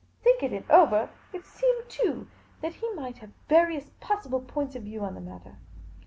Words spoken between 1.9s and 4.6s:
me, too, that he might have various possible